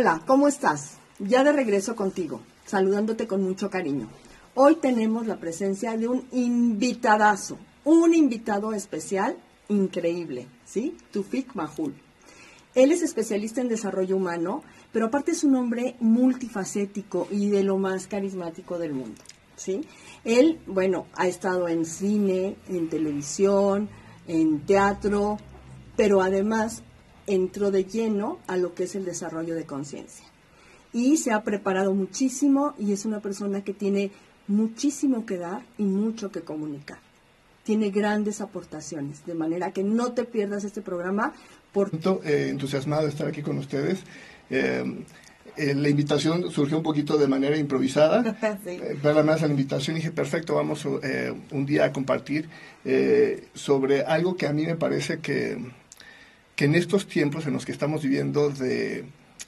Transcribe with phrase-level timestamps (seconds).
[0.00, 0.92] Hola, ¿cómo estás?
[1.18, 4.08] Ya de regreso contigo, saludándote con mucho cariño.
[4.54, 9.36] Hoy tenemos la presencia de un invitadazo, un invitado especial
[9.68, 10.96] increíble, ¿sí?
[11.12, 11.92] Tufik Mahul.
[12.74, 17.76] Él es especialista en desarrollo humano, pero aparte es un hombre multifacético y de lo
[17.76, 19.20] más carismático del mundo,
[19.56, 19.82] ¿sí?
[20.24, 23.90] Él, bueno, ha estado en cine, en televisión,
[24.26, 25.36] en teatro,
[25.94, 26.84] pero además
[27.30, 30.24] entró de lleno a lo que es el desarrollo de conciencia.
[30.92, 34.10] Y se ha preparado muchísimo y es una persona que tiene
[34.48, 36.98] muchísimo que dar y mucho que comunicar.
[37.62, 41.32] Tiene grandes aportaciones, de manera que no te pierdas este programa.
[41.72, 41.90] Por...
[42.24, 44.00] Eh, entusiasmado de estar aquí con ustedes.
[44.50, 45.04] Eh,
[45.56, 48.24] eh, la invitación surgió un poquito de manera improvisada.
[48.64, 48.70] sí.
[48.70, 52.48] eh, más la invitación dije, perfecto, vamos un día a compartir
[53.54, 55.58] sobre algo que a mí me parece que,
[56.60, 59.06] que en estos tiempos en los que estamos viviendo de,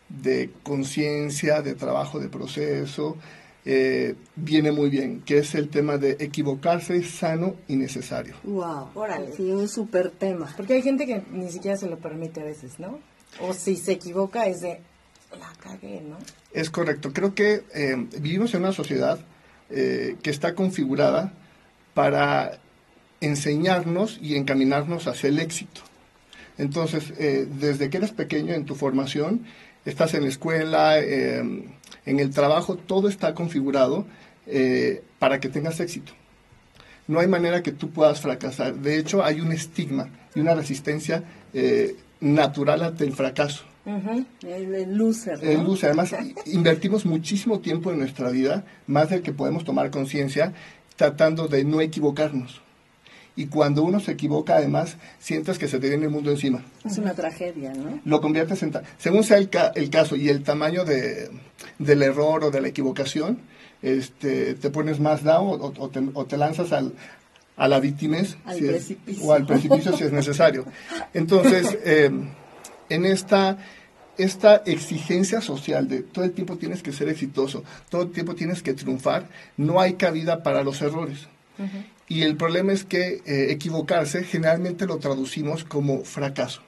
[0.09, 3.19] de conciencia, de trabajo de proceso,
[3.67, 8.37] eh, viene muy bien, que es el tema de equivocarse sano y necesario.
[8.45, 9.31] Wow, órale.
[9.37, 10.55] Sí, un súper tema.
[10.57, 12.99] Porque hay gente que ni siquiera se lo permite a veces, ¿no?
[13.43, 14.81] O si se equivoca es de,
[15.39, 16.17] la cagué, ¿no?
[16.55, 17.13] Es correcto.
[17.13, 19.19] Creo que eh, vivimos en una sociedad
[19.69, 21.35] eh, que está configurada
[21.93, 22.59] para
[23.21, 25.83] enseñarnos y encaminarnos hacia el éxito.
[26.59, 29.45] Entonces, eh, desde que eres pequeño en tu formación,
[29.85, 31.41] estás en la escuela, eh,
[32.07, 34.07] en el trabajo, todo está configurado
[34.47, 36.13] eh, para que tengas éxito.
[37.09, 38.75] No hay manera que tú puedas fracasar.
[38.75, 43.65] De hecho, hay un estigma y una resistencia eh, natural ante el fracaso.
[43.85, 44.27] Uh -huh.
[44.45, 45.43] el, el, loser.
[45.43, 45.51] ¿no?
[45.51, 45.91] El loser.
[45.91, 46.15] Además,
[46.47, 50.53] invertimos muchísimo tiempo en nuestra vida, más del que podemos tomar conciencia,
[50.97, 52.62] tratando de no equivocarnos
[53.35, 56.63] y cuando uno se equivoca, además, sientes que se te viene el mundo encima.
[56.85, 58.01] Es una tragedia, ¿no?
[58.05, 58.73] Lo conviertes en...
[58.99, 61.31] Según sea el, ca el caso y el tamaño de,
[61.79, 63.39] del error o de la equivocación,
[63.81, 66.93] este, te pones más down o, o, te, o te, lanzas al,
[67.57, 68.37] a la víctima si
[69.23, 70.67] o al precipicio si es necesario.
[71.15, 72.11] Entonces, eh,
[72.89, 73.59] en esta
[74.19, 78.63] esta exigencia social de todo el tiempo tienes que ser exitoso, todo el tiempo tienes
[78.63, 79.27] que triunfar,
[79.57, 81.29] no hay cabida para los errores.
[81.59, 81.85] Uh -huh.
[82.13, 86.61] Y el problema es que eh, equivocarse generalmente lo traducimos como fracaso.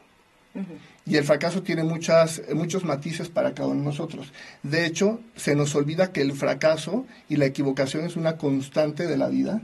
[0.54, 0.64] Uh -huh.
[1.04, 4.32] Y el fracaso tiene muchas, muchos matices para cada uno de nosotros.
[4.62, 9.18] De hecho, se nos olvida que el fracaso y la equivocación es una constante de
[9.18, 9.60] la vida,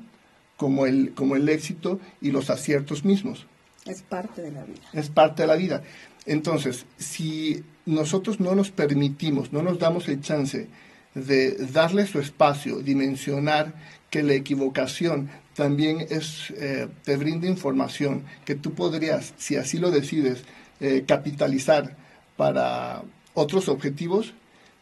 [0.58, 3.46] como el, como el éxito y los aciertos mismos.
[3.86, 4.82] Es parte de la vida.
[4.92, 5.82] Es parte de la vida.
[6.26, 10.68] Entonces, si nosotros no nos permitimos, no nos damos el chance
[11.14, 13.72] de darle su espacio, dimensionar
[14.10, 19.90] que la equivocación también es, eh, te brinda información que tú podrías, si así lo
[19.90, 20.42] decides,
[20.80, 21.96] eh, capitalizar
[22.36, 23.02] para
[23.34, 24.34] otros objetivos,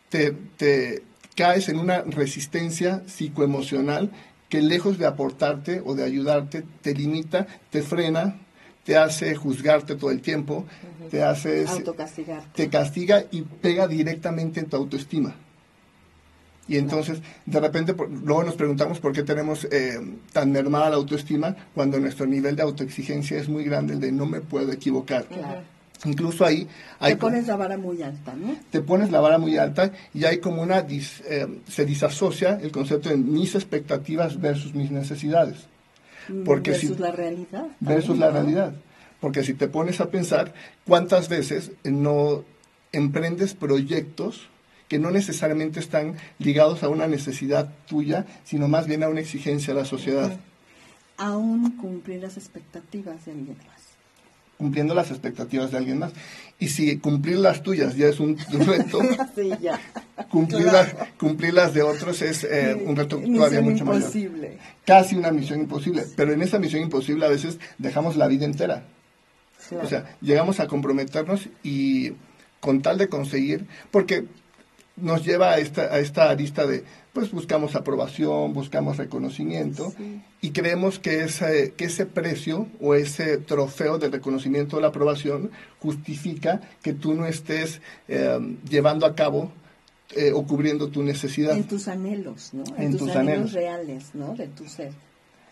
[0.08, 1.02] te, te,
[1.34, 4.10] caes en una resistencia psicoemocional
[4.48, 8.40] que lejos de aportarte o de ayudarte, te limita, te frena,
[8.84, 11.10] te hace juzgarte todo el tiempo, uh -huh.
[11.10, 11.62] te hace...
[12.54, 15.36] Te castiga y pega directamente en tu autoestima.
[16.68, 19.98] Y entonces, de repente, luego nos preguntamos por qué tenemos eh,
[20.32, 24.26] tan mermada la autoestima cuando nuestro nivel de autoexigencia es muy grande, el de no
[24.26, 25.24] me puedo equivocar.
[25.24, 25.62] Claro.
[26.04, 26.68] Incluso ahí...
[27.00, 28.54] Hay te pones la vara muy alta, ¿no?
[28.70, 30.82] Te pones la vara muy alta y hay como una...
[30.82, 35.66] Dis, eh, se disasocia el concepto de mis expectativas versus mis necesidades.
[36.44, 37.66] Porque versus si, la realidad.
[37.80, 38.74] Versus la realidad.
[39.20, 40.52] Porque si te pones a pensar,
[40.86, 42.44] ¿cuántas veces no
[42.92, 44.48] emprendes proyectos
[44.88, 49.74] que no necesariamente están ligados a una necesidad tuya, sino más bien a una exigencia
[49.74, 50.38] de la sociedad.
[51.18, 53.82] Aún cumplir las expectativas de alguien más.
[54.56, 56.12] Cumpliendo las expectativas de alguien más.
[56.58, 59.00] Y si cumplir las tuyas ya es un reto,
[59.36, 59.78] sí, ya.
[60.30, 60.88] Cumplir, claro.
[60.98, 64.48] las, cumplir, las, de otros es eh, un reto todavía mucho imposible.
[64.48, 64.60] mayor.
[64.84, 66.04] Casi una misión imposible.
[66.16, 68.84] Pero en esa misión imposible a veces dejamos la vida entera.
[69.68, 69.84] Claro.
[69.84, 72.12] O sea, llegamos a comprometernos y
[72.60, 74.24] con tal de conseguir, porque
[75.02, 80.20] nos lleva a esta, a esta arista de, pues buscamos aprobación, buscamos reconocimiento sí.
[80.40, 85.50] y creemos que ese, que ese precio o ese trofeo de reconocimiento de la aprobación
[85.80, 89.52] justifica que tú no estés eh, llevando a cabo
[90.16, 91.56] eh, o cubriendo tu necesidad.
[91.56, 92.64] En tus anhelos, ¿no?
[92.76, 93.52] En, en tus, tus anhelos.
[93.52, 94.34] reales, ¿no?
[94.34, 94.92] De tu ser.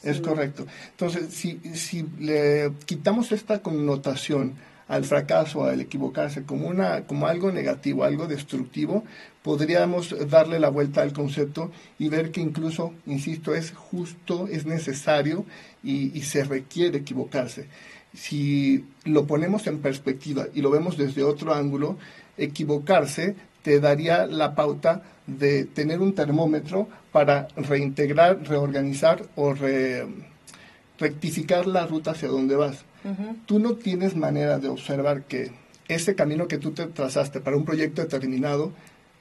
[0.02, 0.22] Es Sí.
[0.22, 0.66] correcto.
[0.90, 4.54] Entonces, si, si le quitamos esta connotación
[4.88, 9.04] al fracaso, al equivocarse, como, una, como algo negativo, algo destructivo,
[9.42, 15.44] podríamos darle la vuelta al concepto y ver que incluso, insisto, es justo, es necesario
[15.82, 17.66] y, se requiere equivocarse.
[18.14, 21.96] Si lo ponemos en perspectiva y lo vemos desde otro ángulo,
[22.36, 29.54] equivocarse te daría la pauta de tener un termómetro para reintegrar, reorganizar o
[30.98, 32.84] rectificar la ruta hacia donde vas.
[33.46, 35.52] Tú no tienes manera de observar que
[35.88, 38.72] ese camino que tú te trazaste para un proyecto determinado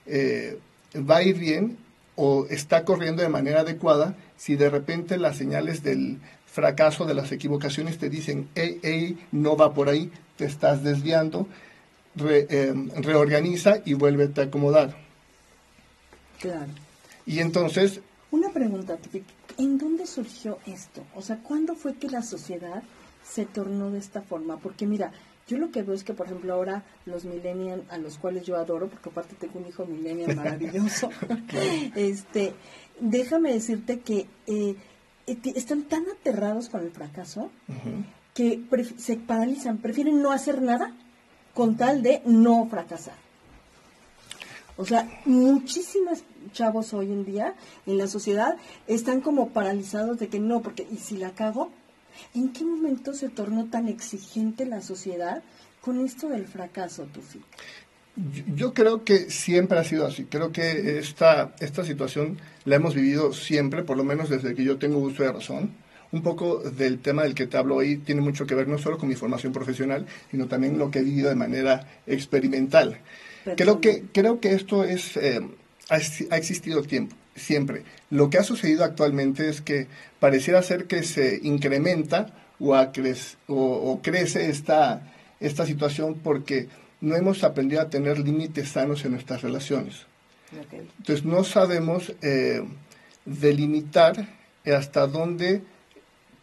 [0.07, 0.57] eh,
[0.95, 1.77] va a ir bien
[2.15, 7.31] o está corriendo de manera adecuada si de repente las señales del fracaso, de las
[7.31, 11.47] equivocaciones te dicen, hey, hey, no va por ahí, te estás desviando,
[12.17, 14.95] em, reorganiza y vuélvete a acomodar.
[16.39, 16.71] Claro.
[17.25, 17.99] Y entonces...
[18.31, 18.97] Una pregunta,
[19.57, 21.03] ¿en dónde surgió esto?
[21.13, 22.83] O sea, ¿cuándo fue que la sociedad
[23.27, 24.57] se tornó de esta forma?
[24.57, 25.11] Porque mira,
[25.47, 28.55] yo lo que veo es que, por ejemplo, ahora los millennials, a los cuales yo
[28.55, 31.09] adoro, porque aparte tengo un hijo millennial maravilloso,
[31.95, 32.53] este,
[32.99, 34.75] déjame decirte que eh,
[35.27, 37.51] están tan aterrados con el fracaso
[38.33, 38.63] que
[38.97, 40.93] se paralizan, prefieren no hacer nada
[41.53, 43.15] con tal de no fracasar.
[44.77, 47.55] O sea, muchísimos chavos hoy en día
[47.85, 51.71] en la sociedad están como paralizados de que no, porque ¿y si la cago?
[52.33, 55.43] ¿En qué momento se tornó tan exigente la sociedad
[55.81, 57.41] con esto del fracaso, Tufi?
[58.55, 60.23] Yo creo que siempre ha sido así.
[60.25, 64.77] Creo que esta, esta situación la hemos vivido siempre, por lo menos desde que yo
[64.77, 65.71] tengo uso de razón.
[66.11, 68.97] Un poco del tema del que te hablo hoy tiene mucho que ver no solo
[68.97, 72.99] con mi formación profesional, sino también lo que he vivido de manera experimental.
[73.57, 75.41] Creo que, creo que esto es, eh,
[75.89, 75.97] ha,
[76.37, 77.83] existido tiempo, siempre.
[78.09, 79.87] Lo que ha sucedido actualmente es que
[80.19, 82.73] pareciera ser que se incrementa o,
[83.47, 86.67] o, crece esta, esta situación porque
[87.01, 90.05] no hemos aprendido a tener límites sanos en nuestras relaciones.
[90.97, 92.63] Entonces no sabemos eh,
[93.25, 94.29] delimitar
[94.65, 95.61] hasta dónde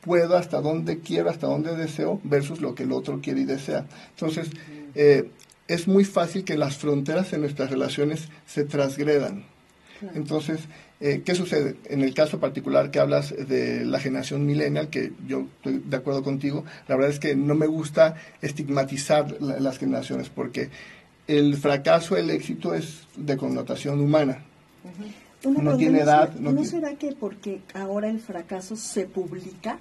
[0.02, 3.86] puedo, hasta dónde quiero, hasta dónde deseo, versus lo que el otro quiere y desea.
[4.10, 4.50] Entonces,
[4.94, 5.30] eh,
[5.68, 9.44] es muy fácil que las fronteras en nuestras relaciones se transgredan.
[10.14, 10.60] Entonces,
[11.00, 11.76] eh, ¿qué sucede?
[11.86, 16.22] En el caso particular que hablas de la generación millennial, que yo estoy de acuerdo
[16.22, 20.70] contigo, la verdad es que no me gusta estigmatizar las generaciones porque
[21.26, 24.44] el fracaso, el éxito es de connotación humana.
[25.44, 26.34] No tiene edad.
[26.34, 29.78] ¿No, será que porque ahora el fracaso se publica?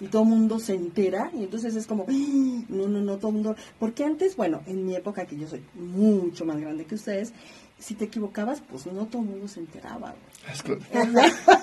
[0.00, 2.64] y todo el mundo se entera y entonces es como, ¡Ah!
[2.68, 5.62] no, no, no, todo el mundo, porque antes, bueno, en mi época que yo soy
[5.74, 7.34] mucho más grande que ustedes,
[7.80, 10.14] si te equivocabas, pues no todo el mundo se enteraba.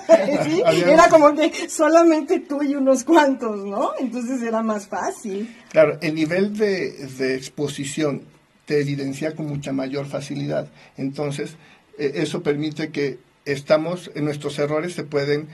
[0.09, 3.91] Era como que solamente tú y unos cuantos, ¿no?
[3.99, 5.55] Entonces era más fácil.
[5.69, 8.23] Claro, el nivel de, de exposición
[8.65, 10.69] te evidencia con mucha mayor facilidad.
[10.97, 11.55] Entonces,
[11.97, 15.47] e, eso permite que estamos, en nuestros errores se pueden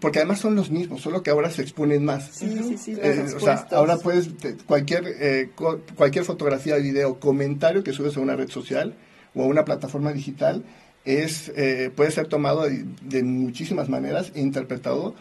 [0.00, 2.30] porque además son los mismos, solo que ahora se exponen más.
[2.32, 2.96] Sí, sí, sí.
[2.98, 4.30] Eh, o sea, ahora puedes,
[4.64, 5.50] cualquier, eh,
[5.96, 8.96] cualquier fotografía, video, comentario que subes a una red social
[9.34, 10.64] o a una plataforma digital,
[11.04, 15.14] es, eh, puede ser tomado de, muchísimas maneras e interpretado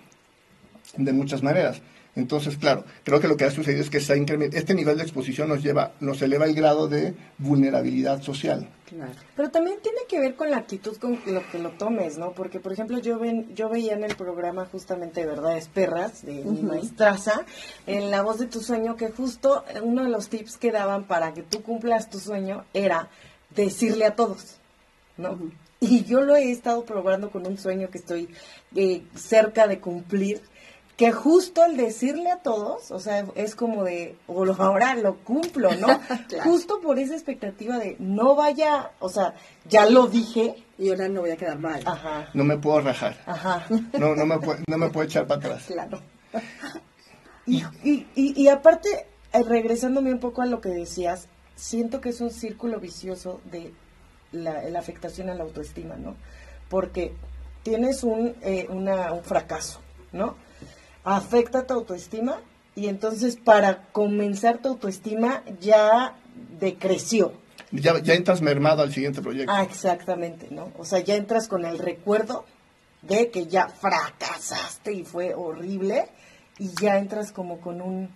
[0.97, 1.81] de muchas maneras.
[2.13, 5.63] Entonces, claro, creo que lo que ha sucedido es que este nivel de exposición nos
[5.63, 8.67] lleva, nos eleva el grado de vulnerabilidad social.
[8.85, 9.13] Claro.
[9.37, 12.33] Pero también tiene que ver con la actitud con lo que lo tomes, ¿no?
[12.33, 16.61] Porque, por ejemplo, yo ven, yo veía en el programa justamente Verdades Perras de mi
[16.61, 17.45] maestraza,
[17.87, 21.33] en La Voz de tu Sueño, que justo uno de los tips que daban para
[21.33, 23.09] que tú cumplas tu sueño era
[23.55, 24.57] decirle a todos,
[25.17, 25.37] ¿no?
[25.79, 28.29] Y yo lo he estado probando con un sueño que estoy
[28.75, 30.41] eh, cerca de cumplir,
[30.95, 35.73] que justo al decirle a todos, o sea, es como de, o ahora lo cumplo,
[35.75, 35.87] ¿no?
[36.43, 39.33] Justo por esa expectativa de no vaya, o sea,
[39.67, 40.63] ya lo dije.
[40.77, 41.81] Y ahora no voy a quedar mal.
[41.85, 42.29] Ajá.
[42.35, 43.17] No me puedo rajar.
[43.25, 43.65] Ajá.
[43.93, 45.63] No, no, me, puedo, no me puedo echar para atrás.
[45.65, 45.99] Claro.
[47.47, 51.27] Y, y, y, aparte, eh, regresándome un poco a lo que decías,
[51.61, 53.71] siento que es un círculo vicioso de
[54.31, 56.15] la, la afectación a la autoestima, ¿no?
[56.69, 57.13] Porque
[57.63, 59.79] tienes un, eh, una, un fracaso,
[60.11, 60.35] ¿no?
[61.03, 62.39] afecta tu autoestima
[62.75, 66.15] y entonces para comenzar tu autoestima ya
[66.59, 67.33] decreció.
[67.71, 69.51] Ya, ya entras mermado al siguiente proyecto.
[69.53, 70.71] Ah, exactamente, ¿no?
[70.77, 72.45] O sea, ya entras con el recuerdo
[73.01, 76.07] de que ya fracasaste y fue horrible
[76.59, 78.09] y ya entras como con un,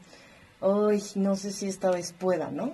[0.62, 2.74] ay, no sé si esta vez pueda, ¿no?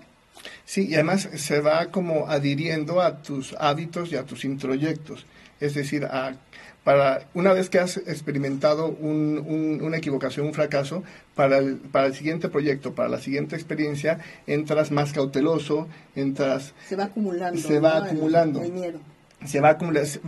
[0.66, 5.26] Sí, y además se va como adhiriendo a tus hábitos y a tus introyectos,
[5.60, 6.36] es decir, a
[6.84, 11.04] para una vez que has experimentado una equivocación, un fracaso,
[11.36, 16.74] para el, para el siguiente proyecto, para la siguiente experiencia, entras más cauteloso, entras...
[16.88, 17.60] Se va acumulando.
[17.60, 18.64] Se va acumulando.
[18.64, 19.00] El, miedo.
[19.46, 19.78] Se va,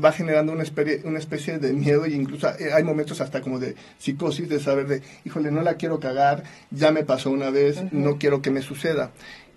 [0.04, 3.76] va generando una especie, una especie de miedo y incluso hay momentos hasta como de
[3.98, 8.18] psicosis, de saber de, híjole, no la quiero cagar, ya me pasó una vez, no
[8.18, 9.12] quiero que me suceda.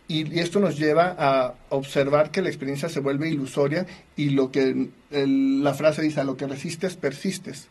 [0.09, 3.87] Y, esto nos lleva a observar que la experiencia se vuelve ilusoria
[4.17, 7.69] y lo que la frase dice, a lo que resistes, persistes.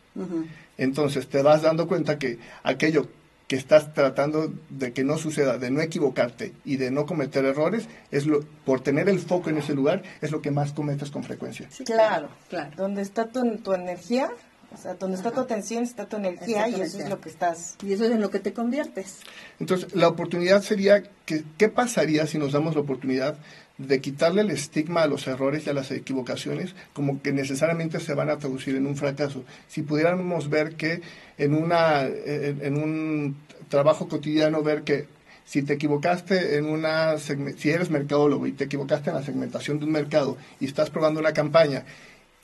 [0.77, 3.07] Entonces te vas dando cuenta que aquello
[3.47, 7.87] que estás tratando de que no suceda, de no equivocarte y de no cometer errores,
[8.11, 11.23] es lo, por tener el foco en ese lugar, es lo que más cometes con
[11.23, 11.69] frecuencia.
[11.85, 12.71] claro, claro.
[12.75, 14.31] Donde está tu, tu energía,
[14.75, 17.75] o sea, donde está tu atención, está tu energía y eso es lo que estás...
[17.83, 19.21] Y eso es en lo que te conviertes.
[19.59, 23.37] Entonces, la oportunidad sería, que, ¿qué pasaría si nos damos la oportunidad
[23.77, 28.13] de quitarle el estigma a los errores y a las equivocaciones como que necesariamente se
[28.13, 29.43] van a traducir en un fracaso.
[29.67, 31.01] Si pudiéramos ver que
[31.37, 33.35] en, una, en, un
[33.67, 35.07] trabajo cotidiano, ver que
[35.43, 39.85] si te equivocaste en una, si eres mercadólogo y te equivocaste en la segmentación de
[39.85, 41.85] un mercado y estás probando una campaña,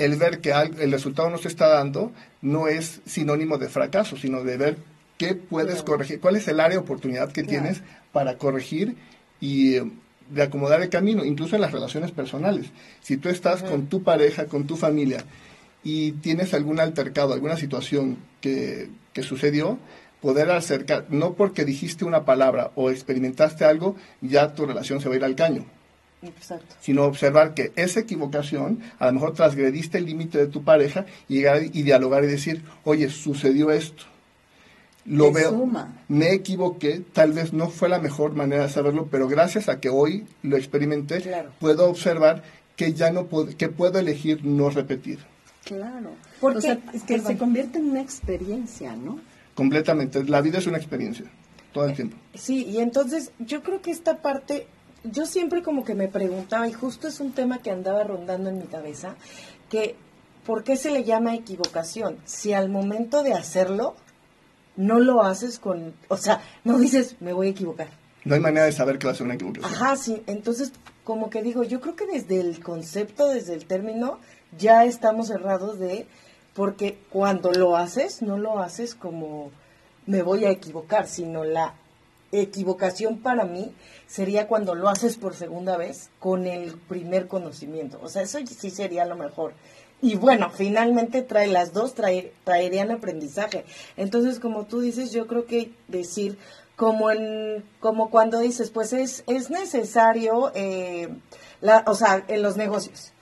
[0.03, 4.43] el ver que el resultado no se está dando no es sinónimo de fracaso, sino
[4.43, 4.77] de ver
[5.17, 7.81] qué puedes corregir, cuál es el área de oportunidad que tienes
[8.11, 8.95] para corregir
[9.39, 9.75] y
[10.29, 12.71] de acomodar el camino, incluso en las relaciones personales.
[13.01, 15.23] Si tú estás con tu pareja, con tu familia,
[15.83, 19.77] y tienes algún altercado, alguna situación que, que sucedió,
[20.21, 25.15] poder acercar, no porque dijiste una palabra o experimentaste algo, ya tu relación se va
[25.15, 25.65] a ir al caño.
[26.21, 26.75] Exacto.
[26.81, 31.35] Sino observar que esa equivocación, a lo mejor transgrediste el límite de tu pareja y
[31.35, 34.03] llegar y dialogar y decir, oye, sucedió esto
[35.05, 35.69] lo veo,
[36.07, 39.89] me equivoqué, tal vez no fue la mejor manera de saberlo, pero gracias a que
[39.89, 41.23] hoy lo experimenté,
[41.59, 42.43] puedo observar
[42.75, 45.19] que ya no puedo, que puedo elegir no repetir.
[45.63, 49.19] Claro, porque es que se convierte en una experiencia, ¿no?
[49.55, 51.25] Completamente, la vida es una experiencia,
[51.73, 52.17] todo el tiempo.
[52.35, 54.67] Sí, y entonces yo creo que esta parte,
[55.03, 58.59] yo siempre como que me preguntaba, y justo es un tema que andaba rondando en
[58.59, 59.15] mi cabeza,
[59.69, 59.95] que
[60.45, 62.17] ¿por qué se le llama equivocación?
[62.25, 63.95] Si al momento de hacerlo,
[64.75, 67.87] no lo haces con, o sea, no dices, me voy a equivocar.
[68.23, 69.73] No hay manera de saber que va a ser una equivocación.
[69.73, 70.21] Ajá, sí.
[70.27, 74.19] Entonces, como que digo, yo creo que desde el concepto, desde el término,
[74.57, 76.07] ya estamos cerrados de,
[76.53, 79.51] porque cuando lo haces, no lo haces como
[80.05, 81.75] me voy a equivocar, sino la
[82.31, 83.73] equivocación para mí
[84.07, 87.99] sería cuando lo haces por segunda vez con el primer conocimiento.
[88.01, 89.53] O sea, eso sí sería lo mejor.
[90.01, 93.65] Y bueno, finalmente trae las dos, trae, traerían aprendizaje.
[93.97, 96.39] Entonces, como tú dices, yo creo que decir,
[96.75, 101.09] como, en, como cuando dices, pues es, es necesario, eh,
[101.61, 103.13] la, o sea, en los negocios,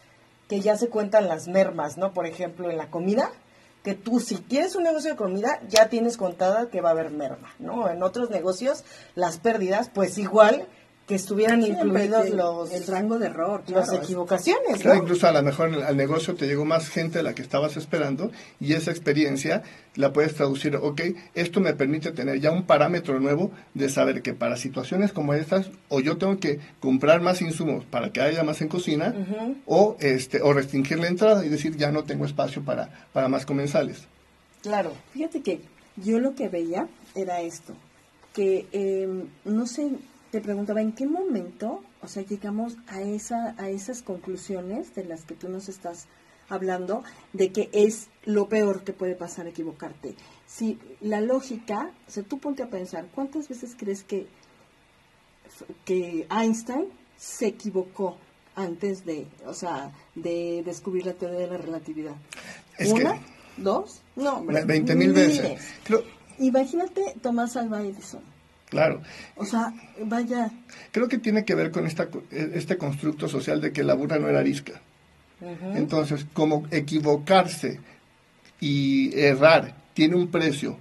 [0.48, 2.14] que ya se cuentan las mermas, ¿no?
[2.14, 3.34] Por ejemplo, en la comida,
[3.84, 7.12] que tú si quieres un negocio de comida, ya tienes contada que va a haber
[7.12, 7.90] merma, ¿no?
[7.90, 8.84] En otros negocios,
[9.16, 10.68] las pérdidas, pues igual
[11.10, 14.80] que estuvieran incluidos los el rango de error, las equivocaciones.
[14.96, 18.32] incluso a lo mejor al negocio te llegó más gente de la que estabas esperando
[18.60, 19.64] y esa experiencia
[19.96, 21.02] la puedes traducir, ok,
[21.34, 25.72] esto me permite tener ya un parámetro nuevo de saber que para situaciones como estas,
[25.88, 29.16] o yo tengo que comprar más insumos para que haya más en cocina,
[29.66, 33.48] o este, o restringir la entrada y decir ya no tengo espacio para, para más
[33.48, 34.04] comensales.
[34.62, 35.60] Claro, fíjate que
[35.96, 37.74] yo lo que veía era esto,
[38.32, 39.90] que em, no sé
[40.32, 45.26] te preguntaba en qué momento, o sea, llegamos a esa a esas conclusiones de las
[45.26, 46.08] que tú nos estás
[46.50, 50.16] hablando de que es lo peor que puede pasar equivocarte.
[50.48, 54.28] Si la lógica, o sea, tú ponte a pensar, ¿cuántas veces crees que
[55.84, 56.86] que Einstein
[57.18, 58.18] se equivocó
[58.56, 62.16] antes de, o sea, de descubrir la teoría de la relatividad?
[62.88, 63.20] ¿Una?
[63.58, 64.02] ¿Dos?
[64.16, 65.62] No, veinte mil veces.
[66.38, 68.22] Imagínate Tomás Alva Edison
[68.70, 69.02] Claro.
[69.36, 70.52] O sea, vaya.
[70.92, 74.30] Creo que tiene que ver con esta, este constructo social de que la burra no
[74.30, 74.82] era arisca.
[75.74, 77.80] Entonces, como equivocarse
[78.60, 80.78] y errar tiene un precio,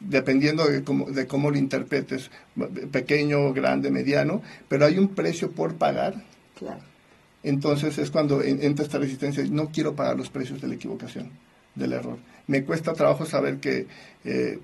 [0.00, 2.30] dependiendo de cómo, de cómo lo interpretes,
[2.90, 6.24] pequeño, grande, mediano, pero hay un precio por pagar.
[6.58, 6.80] Claro.
[7.42, 11.30] Entonces es cuando entra esta resistencia, no quiero pagar los precios de la equivocación,
[11.76, 12.18] del error.
[12.48, 13.86] Me cuesta trabajo saber que
[14.24, 14.58] eh,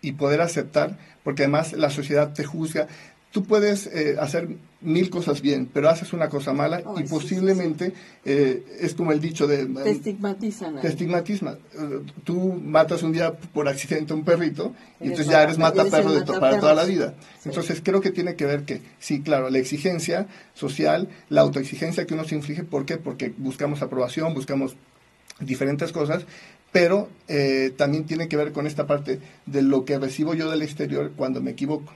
[0.00, 2.88] y poder aceptar, porque además la sociedad te juzga.
[3.32, 4.48] Tú puedes eh, hacer
[4.80, 7.92] mil cosas bien, pero haces una cosa mala y posiblemente
[8.24, 9.66] eh, es como el dicho de...
[9.66, 10.80] Te estigmatizan.
[10.80, 11.58] Te estigmatizan.
[12.24, 16.12] Tú matas un día por accidente a un perrito y entonces ya eres mata perro
[16.12, 17.14] de para toda la vida.
[17.44, 22.14] Entonces creo que tiene que ver que, sí, claro, la exigencia social, la autoexigencia que
[22.14, 22.96] uno se inflige, ¿por qué?
[22.96, 24.76] Porque buscamos aprobación, buscamos
[25.40, 26.24] diferentes cosas,
[26.76, 30.60] pero eh, también tiene que ver con esta parte de lo que recibo yo del
[30.60, 31.90] exterior cuando me equivoco.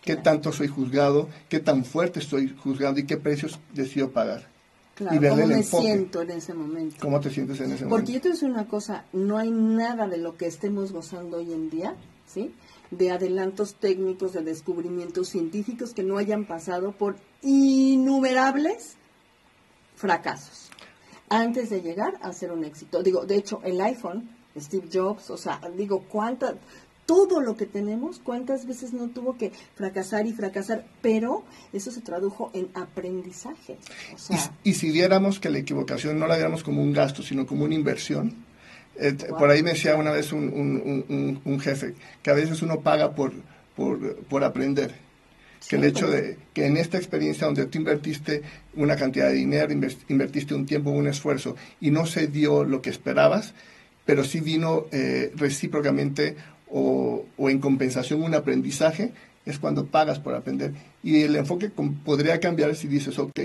[0.00, 1.28] ¿Qué tanto soy juzgado?
[1.50, 2.98] ¿Qué tan fuerte estoy juzgado?
[2.98, 4.48] ¿Y qué precios decido pagar?
[4.94, 6.96] Claro, ¿cómo me siento en ese momento?
[6.98, 7.88] ¿Cómo te sientes en ese momento?
[7.90, 11.52] Porque yo te voy una cosa, no hay nada de lo que estemos gozando hoy
[11.52, 11.94] en día,
[12.26, 12.54] ¿sí?
[12.90, 18.96] de adelantos técnicos, de descubrimientos científicos que no hayan pasado por innumerables
[19.94, 20.71] fracasos
[21.32, 23.02] antes de llegar a ser un éxito.
[23.02, 26.56] Digo, de hecho, el iPhone, Steve Jobs, o sea, digo, cuántas,
[27.06, 31.42] todo lo que tenemos, cuántas veces no tuvo que fracasar y fracasar, pero
[31.72, 33.78] eso se tradujo en aprendizaje.
[34.62, 37.74] y, si viéramos que la equivocación no la viéramos como un gasto, sino como una
[37.74, 38.44] inversión,
[38.96, 43.14] eh, por ahí me decía una vez un, un, jefe que a veces uno paga
[43.14, 43.32] por,
[43.74, 44.94] por, por aprender
[45.68, 48.42] que el hecho de que en esta experiencia donde tú invertiste
[48.74, 49.72] una cantidad de dinero,
[50.08, 53.54] invertiste un tiempo, un esfuerzo y no se dio lo que esperabas,
[54.04, 56.36] pero sí vino eh, recíprocamente
[56.68, 59.12] o, o, en compensación un aprendizaje,
[59.44, 60.72] es cuando pagas por aprender.
[61.02, 63.38] Y el enfoque podría cambiar si dices, ok,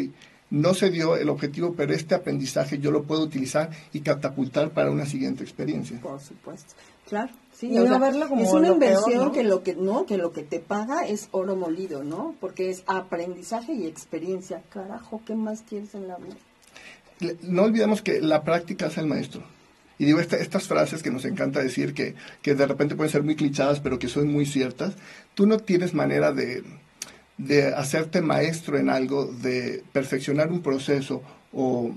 [0.50, 4.92] no se dio el objetivo, pero este aprendizaje yo lo puedo utilizar y catapultar para
[4.92, 6.00] una siguiente experiencia.
[6.00, 6.74] Por supuesto,
[7.08, 7.34] claro.
[7.58, 7.90] Sí, es
[8.54, 12.36] una inversión que lo que no, que lo que te paga es oro molido, ¿no?
[12.40, 14.62] Porque es aprendizaje y experiencia.
[14.70, 16.36] Carajo, ¿qué más quieres en la vida?
[17.42, 19.42] No olvidemos que la práctica es el maestro.
[19.98, 23.36] Y digo, estas frases que nos encanta decir, que, que de repente pueden ser muy
[23.36, 24.94] clichadas, pero que son muy ciertas,
[25.34, 26.64] tú no tienes manera de,
[27.40, 31.92] de hacerte maestro en algo, de perfeccionar un proceso o,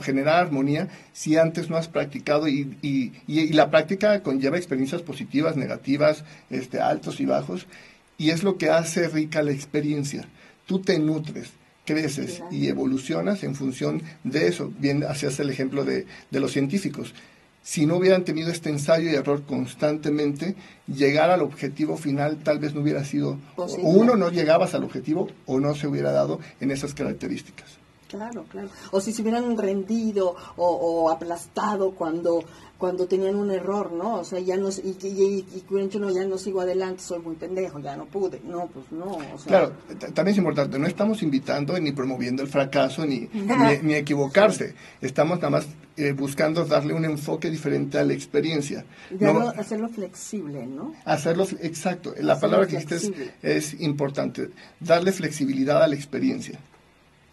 [0.00, 5.56] generar armonía si antes no has practicado y, y, y, la práctica conlleva experiencias positivas,
[5.56, 7.66] negativas, este, altos y bajos
[8.16, 10.26] y es lo que hace rica la experiencia.
[10.66, 11.50] Tú te nutres,
[11.84, 14.72] creces y evolucionas en función de eso.
[14.78, 17.14] Bien, hacías el ejemplo de, de los científicos
[17.62, 20.56] si no hubieran tenido este ensayo y error constantemente,
[20.88, 25.28] llegar al objetivo final tal vez no hubiera sido, o uno no llegabas al objetivo
[25.46, 27.81] o no se hubiera dado en esas características.
[28.12, 28.68] Claro, claro.
[28.90, 32.44] O si se hubieran rendido o, aplastado cuando
[32.76, 34.16] cuando tenían un error, ¿no?
[34.16, 37.78] O sea, ya no, y, y, y, no, ya no sigo adelante, soy muy pendejo,
[37.78, 38.40] ya no pude.
[38.44, 39.18] No, pues no.
[39.46, 39.72] claro,
[40.12, 43.30] también es importante, no estamos invitando ni promoviendo el fracaso ni,
[43.82, 44.74] ni, equivocarse.
[45.00, 48.84] Estamos nada más eh, buscando darle un enfoque diferente a la experiencia.
[49.56, 50.92] hacerlo flexible, ¿no?
[51.04, 52.12] Hacerlo, exacto.
[52.18, 56.58] La palabra que dijiste es, importante, darle flexibilidad a la experiencia.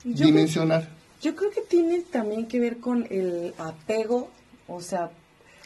[0.03, 0.87] Dimensionar.
[1.21, 4.29] yo creo que tiene también que ver con el apego,
[4.67, 5.11] o sea,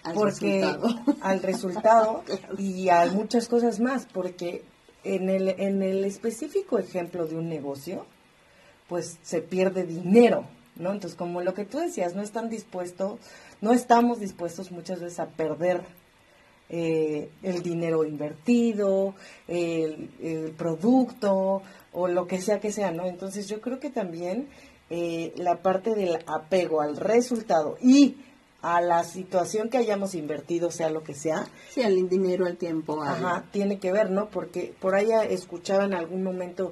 [0.04, 1.16] al porque resultado.
[1.22, 2.24] al resultado
[2.58, 4.64] y a muchas cosas más, porque
[5.04, 8.06] en el, en el específico ejemplo de un negocio,
[8.88, 10.92] pues se pierde dinero, ¿no?
[10.92, 13.20] Entonces, como lo que tú decías, no están dispuestos,
[13.62, 15.82] no estamos dispuestos muchas veces a perder
[16.70, 19.14] eh, el dinero invertido,
[19.48, 23.06] el, el, producto o lo que sea que sea, ¿no?
[23.06, 24.48] Entonces, yo creo que también
[24.90, 28.18] eh, la parte del apego al resultado y
[28.62, 31.48] a la situación que hayamos invertido, sea lo que sea.
[31.70, 33.02] Sí, al dinero, al tiempo.
[33.02, 34.30] Ajá, tiene que ver, ¿no?
[34.30, 36.72] Porque por ahí escuchaba en algún momento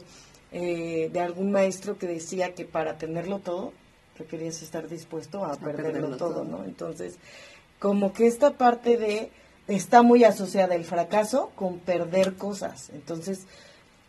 [0.52, 3.74] eh, de algún maestro que decía que para tenerlo todo,
[4.18, 6.64] requerías estar dispuesto a, perderlo, todo, ¿no?
[6.64, 7.18] Entonces,
[7.80, 9.32] como que esta parte de,
[9.68, 12.90] está muy asociada el fracaso con perder cosas.
[12.94, 13.46] Entonces,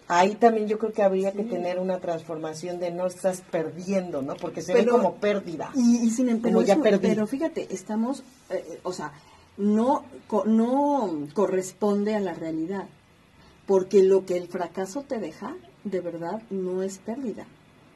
[0.08, 4.34] ahí también yo creo que habría que tener una transformación de no estás perdiendo, ¿no?
[4.36, 5.70] Porque se ve como pérdida.
[5.74, 6.62] Y, sin embargo,
[7.00, 9.12] pero fíjate, estamos, eh, eh, o sea,
[9.56, 10.04] no,
[10.46, 12.86] no corresponde a la realidad,
[13.66, 17.46] porque lo que el fracaso te deja, de verdad, no es pérdida,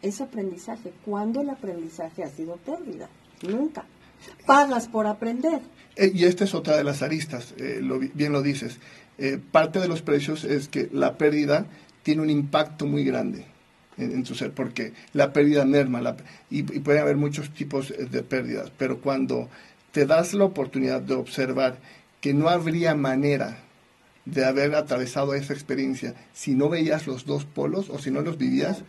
[0.02, 0.92] es aprendizaje.
[1.04, 3.08] ¿Cuándo el aprendizaje ha sido pérdida?
[3.42, 3.84] Nunca.
[4.46, 5.60] Pagas por aprender.
[5.96, 8.78] Eh, y esta es otra de las aristas, lo, bien lo dices.
[9.50, 11.66] parte de los precios es que la pérdida
[12.02, 13.46] tiene un impacto muy grande
[13.98, 16.16] en, su ser, porque la pérdida merma
[16.50, 19.48] y, puede haber muchos tipos de pérdidas, pero cuando
[19.92, 21.78] te das la oportunidad de observar
[22.20, 23.58] que no habría manera
[24.24, 28.38] de haber atravesado esa experiencia si no veías los dos polos o si no los
[28.38, 28.82] vivías,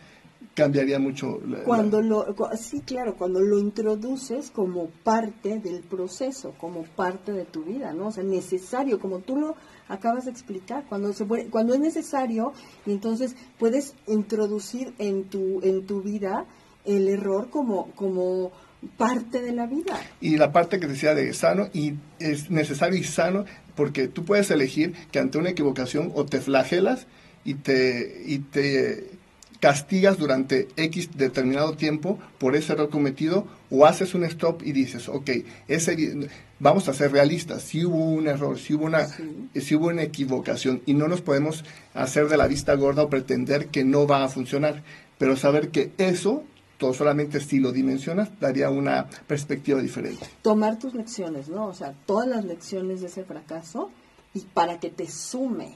[0.58, 1.40] cambiaría mucho.
[1.64, 7.62] cuando lo, sí, claro, cuando lo introduces como parte del proceso, como parte de tu
[7.62, 8.08] vida, ¿no?
[8.08, 9.54] O sea, necesario, como tú lo
[9.86, 12.52] acabas de explicar, cuando se puede, cuando es necesario,
[12.86, 16.44] y entonces puedes introducir en tu en tu vida
[16.84, 18.50] el error como como
[18.96, 20.00] parte de la vida.
[20.20, 23.44] Y la parte que decía de sano y es necesario y sano
[23.76, 27.06] porque tú puedes elegir que ante una equivocación o te flagelas
[27.44, 29.18] y te y te
[29.60, 35.08] castigas durante X determinado tiempo por ese error cometido o haces un stop y dices,
[35.08, 35.30] ok,
[35.66, 36.28] ese,
[36.60, 39.06] vamos a ser realistas, si hubo un error, si hubo, una,
[39.54, 43.66] si hubo una equivocación y no nos podemos hacer de la vista gorda o pretender
[43.66, 44.82] que no va a funcionar,
[45.18, 46.44] pero saber que eso,
[46.78, 50.26] todo solamente si lo dimensionas, daría una perspectiva diferente.
[50.42, 51.66] Tomar tus lecciones, ¿no?
[51.66, 53.90] O sea, todas las lecciones de ese fracaso
[54.34, 55.74] y para que te sume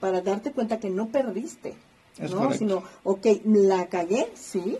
[0.00, 1.76] para darte cuenta que no perdiste,
[2.18, 2.38] Es ¿no?
[2.38, 2.58] correcto.
[2.58, 4.78] Sino, ok, la cagué, sí,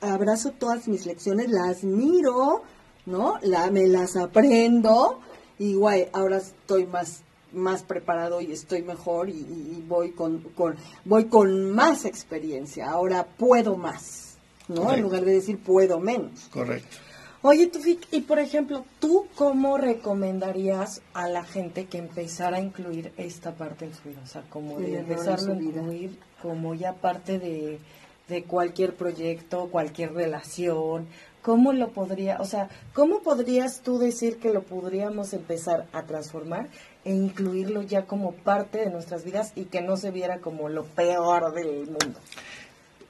[0.00, 2.62] abrazo todas mis lecciones, las miro,
[3.06, 3.38] ¿no?
[3.42, 5.20] La, me las aprendo
[5.58, 11.26] y guay, ahora estoy más más preparado y estoy mejor y, voy con, con voy
[11.26, 16.96] con más experiencia ahora puedo más no en lugar de decir puedo menos Correcto.
[17.46, 23.12] Oye, Tufik, y por ejemplo, ¿tú cómo recomendarías a la gente que empezara a incluir
[23.18, 24.22] esta parte en su vida?
[24.24, 27.80] O sea, como de empezarlo a incluir como ya parte de,
[28.28, 31.06] de cualquier proyecto, cualquier relación.
[31.42, 36.70] ¿Cómo lo podría, o sea, cómo podrías tú decir que lo podríamos empezar a transformar
[37.04, 40.84] e incluirlo ya como parte de nuestras vidas y que no se viera como lo
[40.84, 42.18] peor del mundo?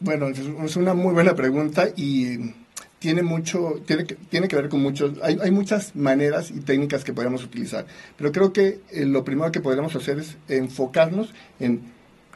[0.01, 2.64] Bueno, es una muy buena pregunta y
[3.05, 7.05] tiene mucho, tiene que, tiene que ver con muchos, hay, hay muchas maneras y técnicas
[7.05, 7.85] que podemos utilizar,
[8.17, 11.83] pero creo que eh, lo primero que podríamos hacer es enfocarnos en,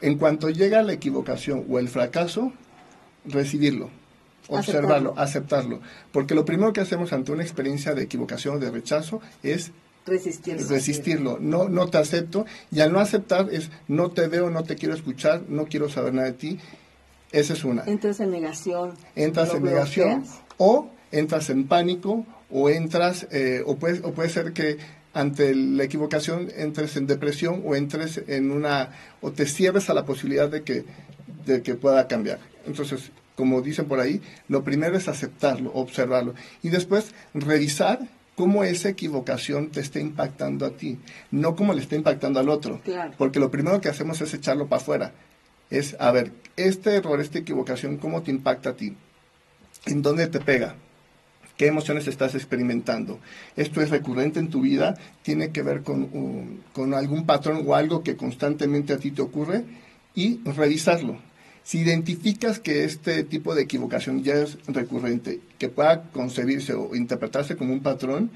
[0.01, 2.53] en cuanto llega la equivocación o el fracaso,
[3.25, 3.89] recibirlo,
[4.47, 5.79] observarlo, aceptarlo,
[6.11, 9.71] porque lo primero que hacemos ante una experiencia de equivocación o de rechazo es
[10.05, 14.63] resistir resistirlo, no, no te acepto, y al no aceptar es no te veo, no
[14.63, 16.59] te quiero escuchar, no quiero saber nada de ti,
[17.31, 17.85] esa es una.
[17.85, 18.93] Entras en negación.
[19.15, 20.19] Entras en negación.
[20.19, 20.48] bloqueas.
[20.59, 24.77] O entras en pánico o entras eh, o puede o puede ser que
[25.13, 28.91] ante la equivocación entres en depresión o entres en una
[29.21, 30.85] o te cierres a la posibilidad de que
[31.45, 32.39] de que pueda cambiar.
[32.67, 36.35] Entonces como dicen por ahí lo primero es aceptarlo observarlo.
[36.61, 37.99] Y después revisar
[38.35, 40.99] cómo esa equivocación te está impactando a ti
[41.31, 42.81] no cómo le está impactando al otro.
[42.83, 43.13] Claro.
[43.17, 45.13] porque lo primero que hacemos es echarlo para afuera.
[45.69, 48.95] Es a ver este error esta equivocación cómo te impacta a ti
[49.85, 50.75] ¿En dónde te pega?
[51.57, 53.19] ¿Qué emociones estás experimentando?
[53.57, 54.97] ¿Esto es recurrente en tu vida?
[55.23, 59.21] ¿Tiene que ver con, un- con algún patrón o algo que constantemente a ti te
[59.21, 59.65] ocurre?
[60.15, 61.17] Y revisarlo.
[61.63, 67.57] Si identificas que este tipo de equivocación ya es recurrente, que pueda concebirse o interpretarse
[67.57, 68.31] como un patrón,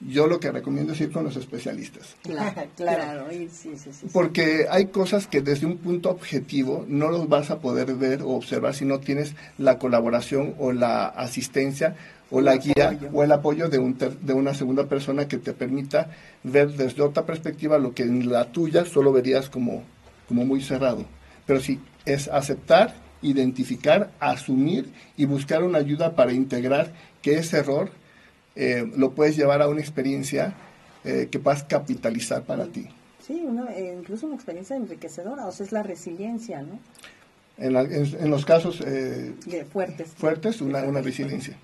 [0.00, 2.16] yo lo que recomiendo es ir con los especialistas.
[2.22, 3.00] claro Claro.
[3.26, 4.06] claro, y sí, sí, sí, sí.
[4.12, 8.28] Porque hay cosas que desde un punto objetivo no los vas a poder ver o
[8.30, 11.96] observar si no tienes la colaboración o la asistencia
[12.30, 13.10] o la guía apoyo.
[13.12, 16.10] o el apoyo de, un ter- de una segunda persona que te permita
[16.42, 19.84] ver desde otra perspectiva lo que en la tuya solo verías como,
[20.28, 21.06] como muy cerrado.
[21.46, 27.90] Pero sí, es aceptar, identificar, asumir y buscar una ayuda para integrar que ese error
[28.56, 30.54] eh, lo puedes llevar a una experiencia
[31.04, 32.88] eh, que puedas capitalizar para ti.
[33.24, 36.78] Sí, una, eh, incluso una experiencia enriquecedora, o sea, es la resiliencia, ¿no?
[37.58, 40.08] En, la- en- en los casos eh, De fuertes.
[40.16, 41.56] fuertes, una, una resiliencia.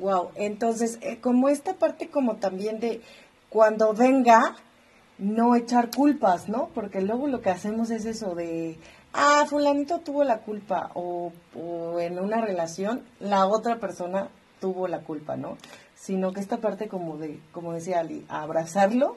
[0.00, 3.00] Wow, entonces, eh, como esta parte como también de
[3.48, 4.56] cuando venga,
[5.18, 6.68] no echar culpas, ¿no?
[6.74, 8.76] Porque luego lo que hacemos es eso de,
[9.12, 14.28] ah, fulanito tuvo la culpa, o, o en una relación, la otra persona
[14.60, 15.56] tuvo la culpa, ¿no?
[16.00, 19.16] Sino que esta parte como de, como decía Ali, abrazarlo,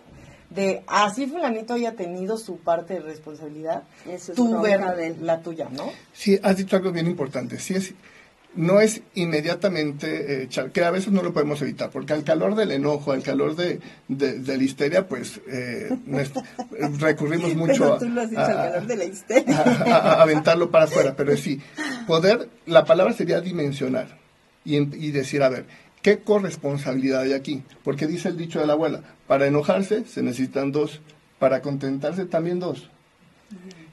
[0.49, 5.15] de así fulanito haya tenido su parte de responsabilidad, Eso es tú ver de él.
[5.21, 5.91] la tuya, ¿no?
[6.13, 7.57] Sí, has dicho algo bien importante.
[7.59, 7.93] Sí es,
[8.55, 12.55] no es inmediatamente, eh, echar- que a veces no lo podemos evitar, porque al calor
[12.55, 16.33] del enojo, al calor de, de, de la histeria, pues eh, nues-
[16.99, 19.57] recurrimos mucho a, tú lo has dicho a- al calor de la histeria.
[19.57, 19.61] a-
[19.95, 21.61] a- a aventarlo para afuera, pero sí,
[22.07, 24.17] poder, la palabra sería dimensionar
[24.65, 25.65] y, en- y decir, a ver,
[26.01, 27.63] ¿qué corresponsabilidad hay aquí?
[27.83, 31.01] Porque dice el dicho de la abuela, para enojarse se necesitan dos,
[31.39, 32.89] para contentarse también dos.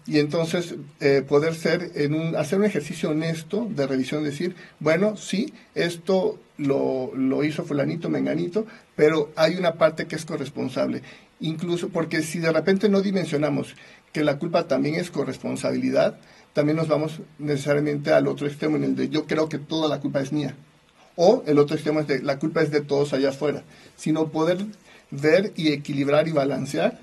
[0.07, 5.17] Y entonces eh, poder ser en un, hacer un ejercicio honesto de revisión, decir, bueno,
[5.17, 8.67] sí, esto lo, lo hizo fulanito, menganito,
[8.97, 11.03] pero hay una parte que es corresponsable.
[11.41, 13.75] Incluso porque si de repente no dimensionamos
[14.13, 16.19] que la culpa también es corresponsabilidad,
[16.53, 20.01] también nos vamos necesariamente al otro extremo en el de yo creo que toda la
[20.01, 20.57] culpa es mía.
[21.21, 23.65] O el otro extremo es de la culpa es de todos allá afuera.
[23.97, 24.65] Sino poder
[25.11, 27.01] ver y equilibrar y balancear,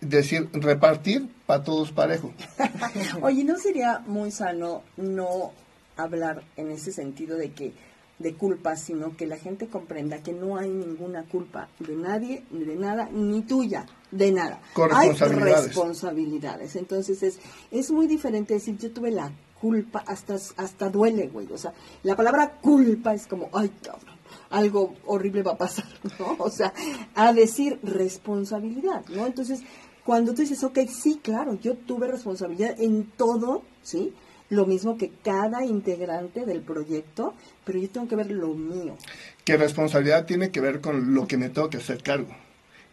[0.00, 2.32] decir, repartir para todos parejo.
[3.22, 5.50] Oye, ¿no sería muy sano no
[5.96, 7.72] hablar en ese sentido de que
[8.20, 12.64] de culpa, sino que la gente comprenda que no hay ninguna culpa de nadie, ni
[12.64, 14.60] de nada, ni tuya, de nada.
[14.92, 16.76] Hay responsabilidades.
[16.76, 17.38] Entonces es,
[17.70, 21.46] es muy diferente decir yo tuve la culpa, hasta, hasta duele, güey.
[21.52, 24.16] O sea, la palabra culpa es como, ay, cabrón,
[24.50, 25.86] algo horrible va a pasar,
[26.18, 26.36] ¿no?
[26.38, 26.72] O sea,
[27.14, 29.26] a decir responsabilidad, ¿no?
[29.26, 29.60] Entonces,
[30.04, 34.12] cuando tú dices, ok, sí, claro, yo tuve responsabilidad en todo, ¿sí?
[34.48, 38.96] Lo mismo que cada integrante del proyecto, pero yo tengo que ver lo mío.
[39.44, 42.34] Que responsabilidad tiene que ver con lo que me tengo que hacer cargo.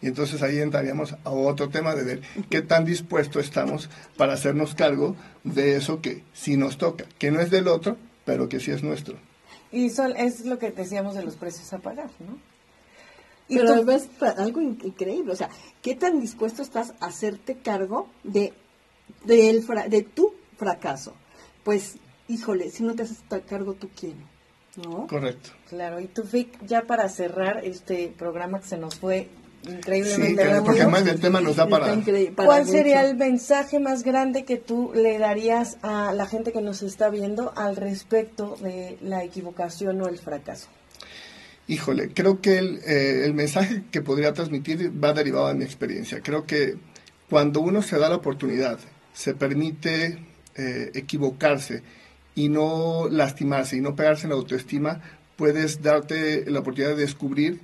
[0.02, 4.76] Y entonces ahí entraríamos a otro tema de ver qué tan dispuestos estamos para hacernos
[4.76, 8.72] cargo de eso que sí nos toca, que no es del otro, pero que sí
[8.72, 9.18] es nuestro.
[9.72, 12.38] Y eso es lo que decíamos de los precios a pagar, ¿no?
[13.50, 15.50] Y Pero es algo increíble, o sea,
[15.82, 18.54] ¿qué tan dispuesto estás a hacerte cargo de,
[19.24, 21.14] de, de tu fracaso?
[21.64, 21.96] Pues,
[22.28, 24.16] híjole, si no te haces cargo, ¿tú quién?
[24.76, 25.08] ¿No?
[25.08, 25.52] Correcto.
[25.70, 29.30] Claro, y tú, Fic, ya para cerrar este programa que se nos fue
[29.68, 31.94] increíblemente sí, porque además el tema nos da para...
[32.36, 36.82] ¿Cuál sería el mensaje más grande que tú le darías a la gente que nos
[36.82, 40.68] está viendo al respecto de la equivocación o el fracaso?
[41.68, 46.22] Híjole, creo que el, eh, el mensaje que podría transmitir va derivado de mi experiencia.
[46.22, 46.78] Creo que
[47.30, 48.80] cuando uno se da la oportunidad,
[49.14, 50.20] se permite
[50.56, 51.84] eh, equivocarse
[52.36, 55.02] y no lastimarse y no pegarse en la autoestima,
[55.36, 57.62] puedes darte la oportunidad de descubrir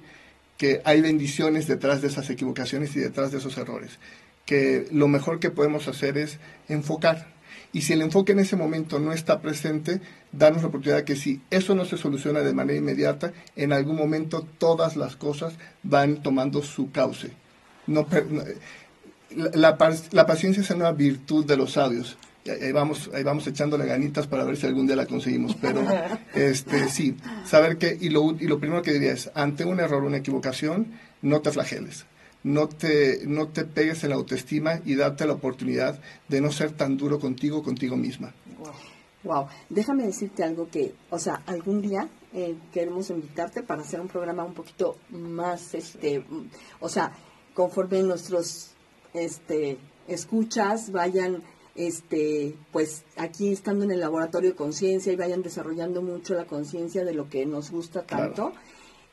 [0.57, 3.99] que hay bendiciones detrás de esas equivocaciones y detrás de esos errores.
[4.45, 7.33] Que lo mejor que podemos hacer es enfocar.
[7.71, 9.99] Y si el enfoque en ese momento no está presente,
[10.31, 13.95] darnos la oportunidad de que si eso no se soluciona de manera inmediata, en algún
[13.95, 17.31] momento todas las cosas van tomando su cauce.
[17.87, 18.07] No,
[19.35, 19.77] la,
[20.11, 22.17] la, paciencia es una virtud de los sabios
[22.49, 25.55] ahí vamos, ahí vamos echándole ganitas para ver si algún día la conseguimos.
[25.55, 25.81] Pero
[26.35, 30.03] este sí, saber que, y lo, y lo primero que diría es, ante un error,
[30.03, 30.87] una equivocación,
[31.21, 32.05] no te flageles.
[32.43, 36.71] No te, no te pegues en la autoestima y date la oportunidad de no ser
[36.71, 38.33] tan duro contigo, contigo misma.
[39.23, 39.47] Wow.
[39.69, 44.43] Déjame decirte algo que, o sea, algún día eh, queremos invitarte para hacer un programa
[44.43, 46.25] un poquito más, este,
[46.81, 47.13] o sea,
[47.53, 48.71] conforme nuestros,
[49.13, 49.77] este,
[50.07, 51.41] escuchas vayan
[51.75, 57.03] este, pues aquí estando en el laboratorio de conciencia y vayan desarrollando mucho la conciencia
[57.03, 58.53] de lo que nos gusta tanto.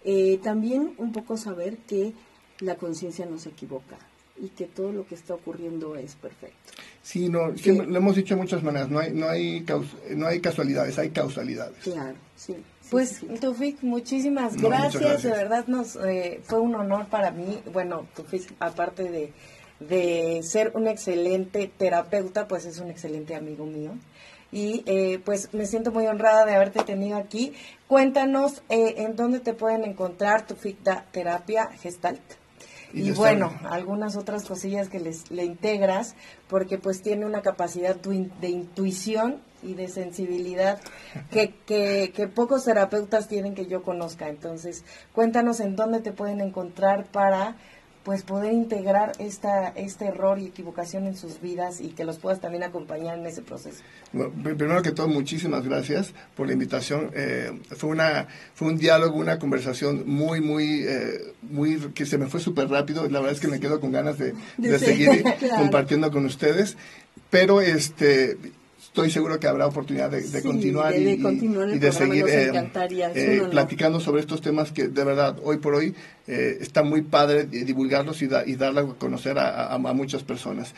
[0.05, 2.13] Eh, también un poco saber que
[2.61, 3.99] la conciencia no se equivoca
[4.43, 6.73] y que todo lo que está ocurriendo es perfecto.
[7.03, 9.65] Sí, no, lo hemos dicho de muchas maneras, no hay, no hay,
[10.17, 11.83] no hay casualidades, hay causalidades.
[11.83, 12.57] Claro, sí.
[12.91, 15.23] pues, Tufik, muchísimas gracias.
[15.23, 19.33] de verdad nos eh, fue un honor para mí, bueno, Tufik, aparte de
[19.81, 23.93] de ser un excelente terapeuta, pues es un excelente amigo mío.
[24.53, 27.55] Y eh, pues me siento muy honrada de haberte tenido aquí.
[27.89, 32.21] Cuéntanos eh, en dónde te pueden encontrar tu FICTA Terapia Gestalt.
[32.93, 36.17] Y, bueno, algunas otras cosillas que les, le integras,
[36.49, 40.81] porque pues tiene una capacidad de intuición y de sensibilidad
[41.31, 44.29] que, que, que, pocos terapeutas tienen que yo conozca.
[44.29, 47.57] Entonces, cuéntanos en dónde te pueden encontrar para
[48.05, 52.41] pues poder integrar esta, este error y equivocación en sus vidas y que los puedas
[52.41, 53.83] también acompañar en ese proceso.
[54.13, 57.11] Bueno, primero que todo, muchísimas gracias por la invitación.
[57.15, 62.27] Eh, fue, una, fue un diálogo, una conversación muy, muy, eh, muy que se me
[62.27, 63.03] fue súper rápido.
[63.09, 64.35] La verdad es que me quedo con ganas de,
[64.79, 65.23] seguir
[65.57, 66.77] compartiendo con ustedes.
[67.29, 68.39] Pero este
[68.91, 72.51] estoy seguro que habrá oportunidad de, continuar y, de seguir eh,
[73.15, 75.95] eh, platicando sobre estos temas que de verdad hoy por hoy
[76.27, 80.75] eh, está muy padre divulgarlos y, y darlos a conocer a, muchas personas.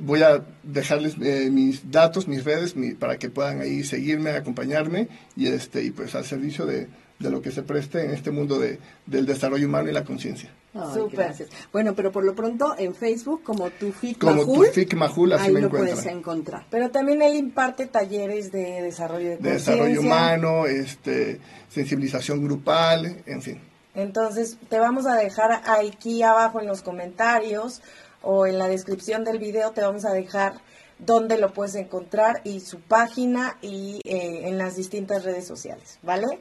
[0.00, 5.82] voy a dejarles mis datos, mis redes, para que puedan ahí seguirme, acompañarme y, este,
[5.82, 6.86] y pues al servicio de,
[7.18, 10.50] de lo que se preste en este mundo de, del desarrollo humano y la conciencia.
[10.74, 11.48] Gracias.
[11.72, 15.52] Bueno, pero por lo pronto en Facebook como Tufik como Mahul, Tufik Mahul así ahí
[15.52, 16.66] me lo puedes encontrar.
[16.70, 23.42] Pero también él imparte talleres de desarrollo de, de desarrollo humano, este, sensibilización grupal, en
[23.42, 23.60] fin.
[23.94, 27.82] Entonces, te vamos a dejar aquí abajo en los comentarios
[28.22, 30.60] o en la descripción del video, te vamos a dejar
[30.98, 36.40] dónde lo puedes encontrar y su página y eh, en las distintas redes sociales, ¿vale?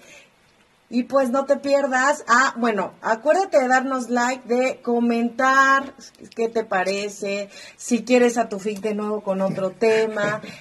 [0.89, 2.23] Y pues no te pierdas.
[2.27, 5.93] Ah, bueno, acuérdate de darnos like, de comentar
[6.35, 10.41] qué te parece, si quieres a tu fic de nuevo con otro tema.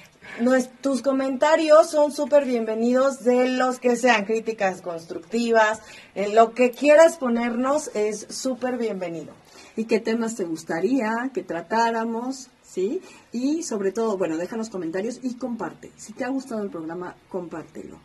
[0.81, 5.81] tus comentarios son súper bienvenidos de los que sean críticas constructivas.
[6.13, 9.33] En lo que quieras ponernos es súper bienvenido.
[9.75, 12.49] ¿Y qué temas te gustaría que tratáramos?
[12.63, 13.01] ¿Sí?
[13.31, 15.91] Y sobre todo, bueno, déjanos comentarios y comparte.
[15.95, 17.97] Si te ha gustado el programa, compártelo.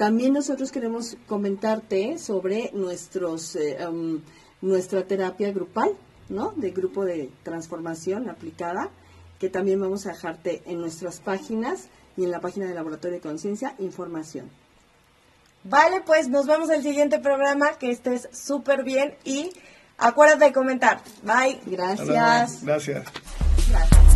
[0.00, 3.76] También nosotros queremos comentarte sobre nuestros, eh,
[4.62, 5.90] nuestra terapia grupal,
[6.30, 6.54] ¿no?
[6.56, 8.88] De grupo de transformación aplicada,
[9.38, 13.20] que también vamos a dejarte en nuestras páginas y en la página del Laboratorio de
[13.20, 14.48] Conciencia información.
[15.64, 19.50] Vale, pues nos vemos el siguiente programa, que estés súper bien y
[19.98, 21.02] acuérdate de comentar.
[21.24, 21.60] Bye.
[21.66, 22.64] Gracias.
[22.64, 23.04] Gracias.
[23.68, 24.09] Gracias.